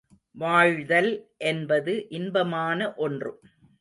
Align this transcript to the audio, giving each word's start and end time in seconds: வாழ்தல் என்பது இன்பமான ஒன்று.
வாழ்தல் 0.35 1.09
என்பது 1.43 1.93
இன்பமான 2.09 2.79
ஒன்று. 2.99 3.33